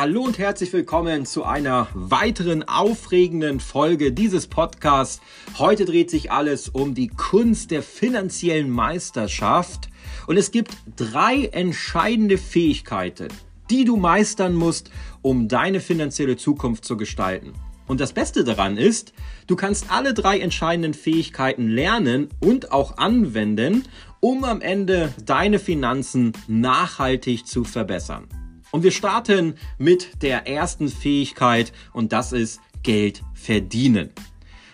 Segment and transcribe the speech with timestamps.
[0.00, 5.20] Hallo und herzlich willkommen zu einer weiteren aufregenden Folge dieses Podcasts.
[5.58, 9.88] Heute dreht sich alles um die Kunst der finanziellen Meisterschaft
[10.28, 13.26] und es gibt drei entscheidende Fähigkeiten,
[13.70, 17.54] die du meistern musst, um deine finanzielle Zukunft zu gestalten.
[17.88, 19.12] Und das Beste daran ist,
[19.48, 23.82] du kannst alle drei entscheidenden Fähigkeiten lernen und auch anwenden,
[24.20, 28.28] um am Ende deine Finanzen nachhaltig zu verbessern.
[28.70, 34.10] Und wir starten mit der ersten Fähigkeit und das ist Geld verdienen.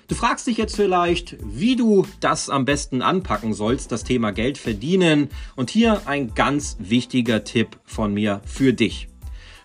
[0.08, 4.58] Du fragst dich jetzt vielleicht, wie du das am besten anpacken sollst, das Thema Geld
[4.58, 5.30] verdienen.
[5.56, 9.08] Und hier ein ganz wichtiger Tipp von mir für dich.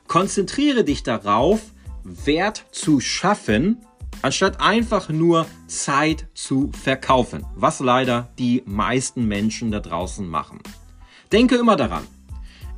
[0.08, 1.62] Konzentriere dich darauf,
[2.04, 3.78] Wert zu schaffen,
[4.22, 10.60] anstatt einfach nur Zeit zu verkaufen, was leider die meisten Menschen da draußen machen.
[11.32, 12.08] Denke immer daran,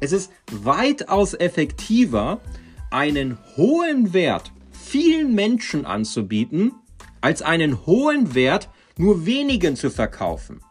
[0.02, 2.42] es ist weitaus effektiver,
[2.90, 6.74] einen hohen Wert vielen Menschen anzubieten,
[7.22, 10.62] als einen hohen Wert nur wenigen zu verkaufen.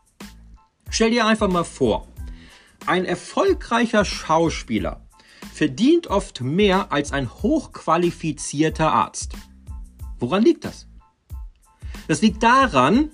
[0.90, 2.08] Stell dir einfach mal vor,
[2.86, 5.06] ein erfolgreicher Schauspieler
[5.54, 9.34] verdient oft mehr als ein hochqualifizierter Arzt.
[10.18, 10.86] Woran liegt das?
[12.08, 13.10] Das liegt daran,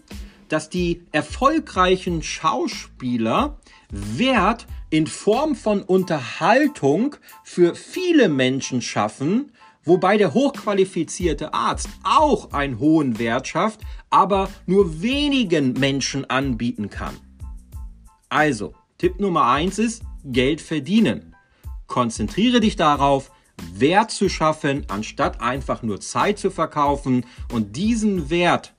[0.48, 3.58] dass die erfolgreichen Schauspieler
[3.90, 9.52] Wert in Form von Unterhaltung für viele Menschen schaffen,
[9.84, 17.16] wobei der hochqualifizierte Arzt auch einen hohen Wert schafft, aber nur wenigen Menschen anbieten kann.
[18.28, 21.34] Also, Tipp Nummer eins ist Geld verdienen.
[21.86, 23.30] Konzentriere dich darauf,
[23.72, 28.74] Wert zu schaffen, anstatt einfach nur Zeit zu verkaufen und diesen Wert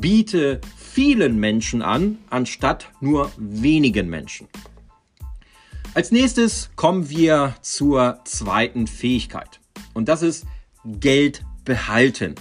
[0.00, 4.48] biete vielen Menschen an, anstatt nur wenigen Menschen.
[5.94, 9.60] Als nächstes kommen wir zur zweiten Fähigkeit.
[9.94, 10.46] Und das ist
[10.84, 12.34] Geld behalten.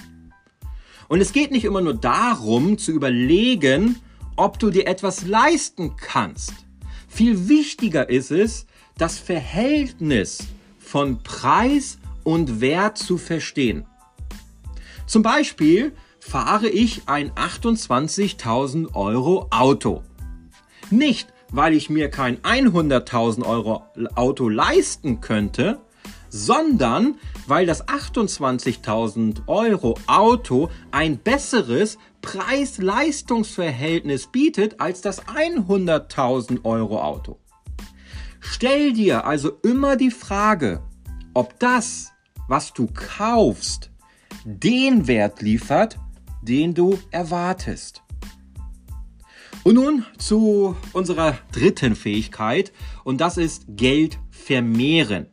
[1.08, 3.98] Und es geht nicht immer nur darum zu überlegen,
[4.36, 6.54] ob du dir etwas leisten kannst.
[7.08, 8.68] Viel wichtiger ist es,
[8.98, 10.48] das Verhältnis
[10.78, 13.86] von Preis und Wert zu verstehen.
[15.06, 15.94] Zum Beispiel
[16.28, 20.04] fahre ich ein 28.000 Euro Auto.
[20.90, 23.84] Nicht, weil ich mir kein 100.000 Euro
[24.16, 25.80] Auto leisten könnte,
[26.30, 27.16] sondern
[27.48, 37.40] weil das 28.000 Euro Auto ein besseres Preis-Leistungs-Verhältnis bietet als das 100.000 Euro Auto.
[38.42, 40.82] Stell dir also immer die Frage,
[41.34, 42.12] ob das,
[42.50, 43.92] was du kaufst,
[44.44, 45.98] den Wert liefert,
[46.48, 48.02] den du erwartest.
[49.64, 52.72] Und nun zu unserer dritten Fähigkeit
[53.04, 55.28] und das ist Geld vermehren.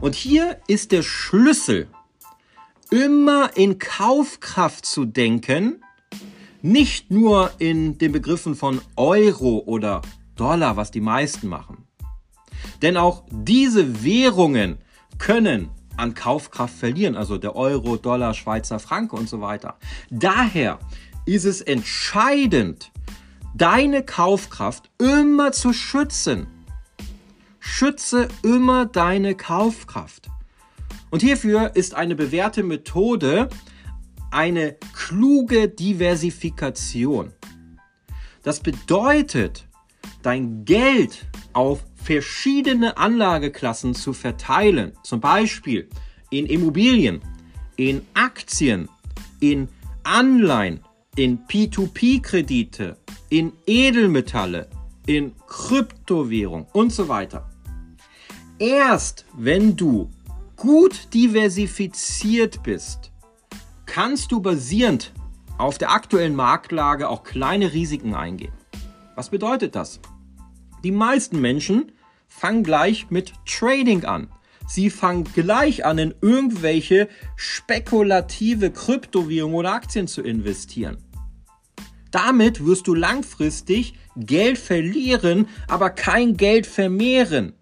[0.00, 1.88] Und hier ist der Schlüssel,
[2.90, 5.82] immer in Kaufkraft zu denken,
[6.60, 10.02] nicht nur in den Begriffen von Euro oder
[10.36, 11.86] Dollar, was die meisten machen.
[12.82, 14.78] Denn auch diese Währungen
[15.18, 19.76] können an Kaufkraft verlieren, also der Euro, Dollar, Schweizer Franke und so weiter.
[20.10, 20.78] Daher
[21.26, 22.90] ist es entscheidend,
[23.54, 26.46] deine Kaufkraft immer zu schützen.
[27.60, 30.28] Schütze immer deine Kaufkraft.
[31.10, 33.48] Und hierfür ist eine bewährte Methode
[34.32, 37.32] eine kluge Diversifikation.
[38.42, 39.68] Das bedeutet,
[40.22, 44.92] dein Geld auf verschiedene Anlageklassen zu verteilen.
[45.02, 45.88] Zum Beispiel
[46.30, 47.20] in Immobilien,
[47.76, 48.88] in Aktien,
[49.40, 49.68] in
[50.02, 50.80] Anleihen,
[51.16, 52.96] in P2P-Kredite,
[53.28, 54.68] in Edelmetalle,
[55.06, 57.48] in Kryptowährung und so weiter.
[58.58, 60.10] Erst wenn du
[60.56, 63.10] gut diversifiziert bist,
[63.86, 65.12] kannst du basierend
[65.58, 68.52] auf der aktuellen Marktlage auch kleine Risiken eingehen.
[69.14, 70.00] Was bedeutet das?
[70.84, 71.92] Die meisten Menschen
[72.28, 74.28] fangen gleich mit Trading an.
[74.66, 80.98] Sie fangen gleich an, in irgendwelche spekulative Kryptowährungen oder Aktien zu investieren.
[82.10, 87.54] Damit wirst du langfristig Geld verlieren, aber kein Geld vermehren.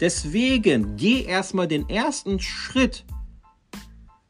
[0.00, 3.04] Deswegen geh erstmal den ersten Schritt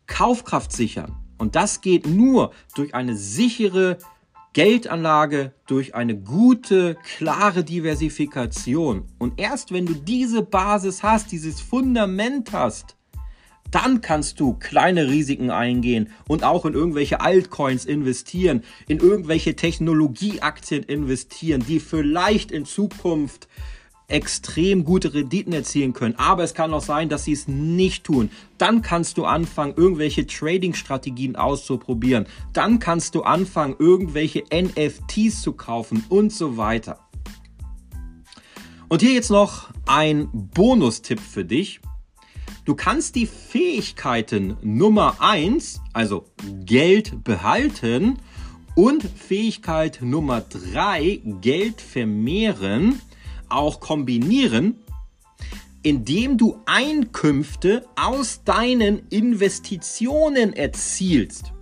[0.06, 1.16] Kaufkraft sichern.
[1.38, 3.98] Und das geht nur durch eine sichere
[4.54, 9.04] Geldanlage durch eine gute, klare Diversifikation.
[9.18, 12.96] Und erst wenn du diese Basis hast, dieses Fundament hast,
[13.72, 20.84] dann kannst du kleine Risiken eingehen und auch in irgendwelche Altcoins investieren, in irgendwelche Technologieaktien
[20.84, 23.48] investieren, die vielleicht in Zukunft
[24.08, 26.14] extrem gute Renditen erzielen können.
[26.16, 28.30] Aber es kann auch sein, dass sie es nicht tun.
[28.58, 32.26] Dann kannst du anfangen, irgendwelche Trading-Strategien auszuprobieren.
[32.52, 36.98] Dann kannst du anfangen, irgendwelche NFTs zu kaufen und so weiter.
[38.88, 41.80] Und hier jetzt noch ein Bonustipp für dich.
[42.64, 46.26] Du kannst die Fähigkeiten Nummer eins, also
[46.64, 48.18] Geld behalten,
[48.74, 53.00] und Fähigkeit Nummer drei, Geld vermehren,
[53.48, 54.76] auch kombinieren,
[55.82, 61.52] indem du Einkünfte aus deinen Investitionen erzielst.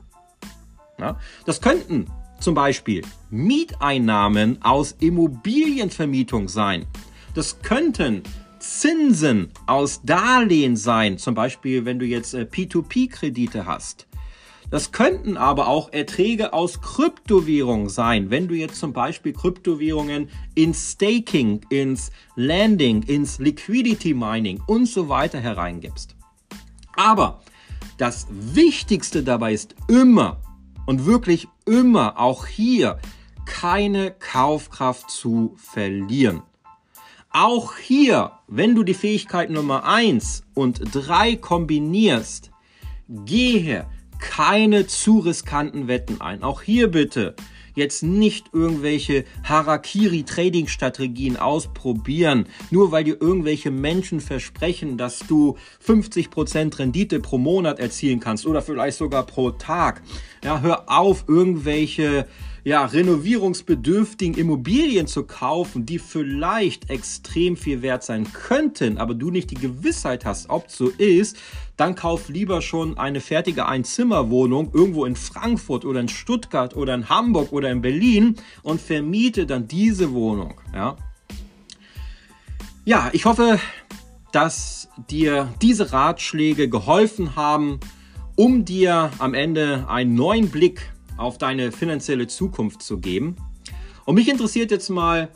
[0.99, 2.07] Ja, das könnten
[2.39, 6.87] zum Beispiel Mieteinnahmen aus Immobilienvermietung sein.
[7.35, 8.23] Das könnten
[8.59, 14.07] Zinsen aus Darlehen sein, zum Beispiel wenn du jetzt äh, P2P-Kredite hast.
[14.73, 20.93] Das könnten aber auch Erträge aus Kryptowährungen sein, wenn du jetzt zum Beispiel Kryptowährungen ins
[20.93, 26.17] Staking, ins Landing, ins Liquidity Mining und so weiter hereingibst.
[26.97, 27.43] Aber
[27.99, 30.41] das Wichtigste dabei ist immer
[30.87, 32.99] und wirklich immer auch hier
[33.45, 36.45] keine Kaufkraft zu verlieren.
[37.29, 42.51] Auch hier, wenn du die Fähigkeit Nummer 1 und 3 kombinierst,
[43.07, 43.87] gehe
[44.23, 46.43] keine zu riskanten Wetten ein.
[46.43, 47.35] Auch hier bitte
[47.75, 57.21] jetzt nicht irgendwelche Harakiri-Trading-Strategien ausprobieren, nur weil dir irgendwelche Menschen versprechen, dass du 50% Rendite
[57.21, 60.03] pro Monat erzielen kannst oder vielleicht sogar pro Tag.
[60.45, 62.27] Ja, hör auf, irgendwelche
[62.65, 69.51] ja, renovierungsbedürftigen Immobilien zu kaufen, die vielleicht extrem viel wert sein könnten, aber du nicht
[69.51, 71.37] die Gewissheit hast, ob so ist,
[71.77, 77.09] dann kauf lieber schon eine fertige Einzimmerwohnung irgendwo in Frankfurt oder in Stuttgart oder in
[77.09, 80.61] Hamburg oder in Berlin und vermiete dann diese Wohnung.
[80.73, 80.97] Ja,
[82.85, 83.59] ja ich hoffe,
[84.31, 87.81] dass dir diese Ratschläge geholfen haben,
[88.37, 93.37] um dir am Ende einen neuen Blick auf deine finanzielle Zukunft zu geben.
[94.05, 95.29] Und mich interessiert jetzt mal,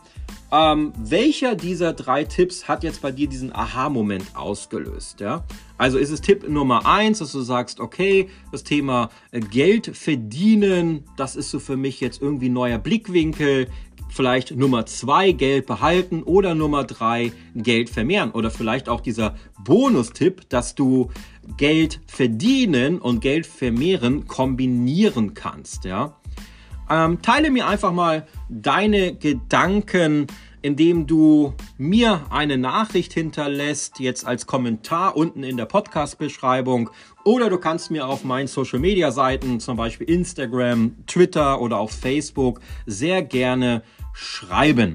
[0.53, 5.21] ähm, welcher dieser drei Tipps hat jetzt bei dir diesen Aha-Moment ausgelöst?
[5.21, 5.45] Ja?
[5.77, 11.05] Also ist es Tipp Nummer eins, dass du sagst, okay, das Thema äh, Geld verdienen,
[11.17, 13.69] das ist so für mich jetzt irgendwie neuer Blickwinkel.
[14.17, 18.31] Vielleicht Nummer zwei, Geld behalten oder Nummer drei, Geld vermehren.
[18.31, 21.11] Oder vielleicht auch dieser Bonustipp, dass du
[21.59, 25.85] Geld verdienen und Geld vermehren kombinieren kannst.
[25.85, 26.17] Ja?
[26.89, 30.29] Ähm, teile mir einfach mal deine Gedanken,
[30.63, 36.89] indem du mir eine Nachricht hinterlässt, jetzt als Kommentar unten in der Podcast-Beschreibung.
[37.27, 43.21] Oder du kannst mir auf meinen Social-Media-Seiten, zum Beispiel Instagram, Twitter oder auf Facebook, sehr
[43.21, 43.83] gerne
[44.13, 44.95] schreiben.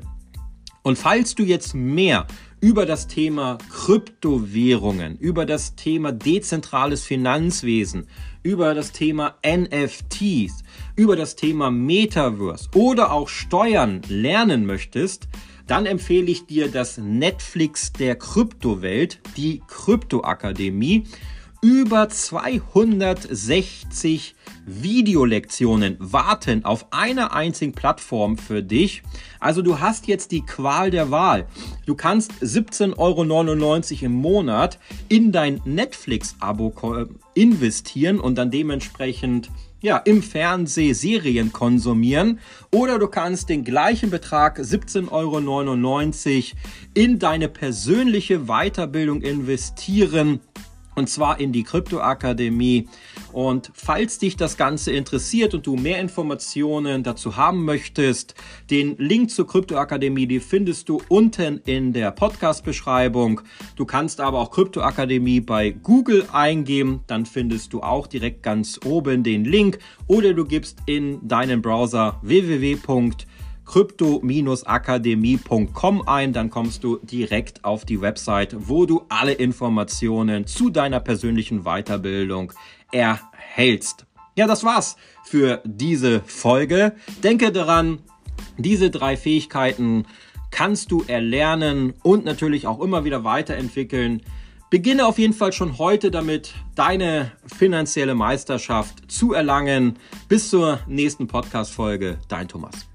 [0.81, 2.25] Und falls du jetzt mehr
[2.61, 8.07] über das Thema Kryptowährungen, über das Thema dezentrales Finanzwesen,
[8.43, 10.63] über das Thema NFTs,
[10.95, 15.27] über das Thema Metaverse oder auch Steuern lernen möchtest,
[15.67, 21.03] dann empfehle ich dir das Netflix der Kryptowelt, die Kryptoakademie
[21.63, 24.33] über 260
[24.65, 29.03] Videolektionen warten auf einer einzigen Plattform für dich.
[29.39, 31.45] Also du hast jetzt die Qual der Wahl.
[31.85, 33.25] Du kannst 17,99 Euro
[34.05, 36.73] im Monat in dein Netflix-Abo
[37.35, 39.51] investieren und dann dementsprechend
[39.81, 42.39] ja, im Fernseh Serien konsumieren
[42.71, 46.11] oder du kannst den gleichen Betrag 17,99 Euro
[46.93, 50.39] in deine persönliche Weiterbildung investieren
[50.95, 52.87] und zwar in die Kryptoakademie.
[53.31, 58.35] Und falls dich das Ganze interessiert und du mehr Informationen dazu haben möchtest,
[58.69, 63.41] den Link zur Kryptoakademie, die findest du unten in der Podcast-Beschreibung.
[63.75, 69.23] Du kannst aber auch Kryptoakademie bei Google eingeben, dann findest du auch direkt ganz oben
[69.23, 72.75] den Link oder du gibst in deinen Browser www
[73.71, 80.99] krypto-akademie.com ein, dann kommst du direkt auf die Website, wo du alle Informationen zu deiner
[80.99, 82.51] persönlichen Weiterbildung
[82.91, 84.05] erhältst.
[84.35, 86.91] Ja, das war's für diese Folge.
[87.23, 87.99] Denke daran,
[88.57, 90.05] diese drei Fähigkeiten
[90.51, 94.21] kannst du erlernen und natürlich auch immer wieder weiterentwickeln.
[94.69, 99.97] Beginne auf jeden Fall schon heute damit, deine finanzielle Meisterschaft zu erlangen.
[100.27, 102.17] Bis zur nächsten Podcast-Folge.
[102.27, 102.90] Dein Thomas.